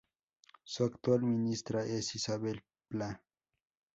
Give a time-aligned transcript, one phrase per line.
[0.63, 3.21] Su actual ministra es Isabel Plá.